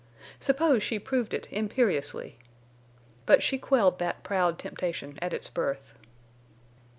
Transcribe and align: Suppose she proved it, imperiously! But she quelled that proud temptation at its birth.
Suppose 0.39 0.81
she 0.81 0.97
proved 0.97 1.31
it, 1.31 1.47
imperiously! 1.51 2.39
But 3.27 3.43
she 3.43 3.59
quelled 3.59 3.99
that 3.99 4.23
proud 4.23 4.57
temptation 4.57 5.19
at 5.21 5.31
its 5.31 5.47
birth. 5.47 5.93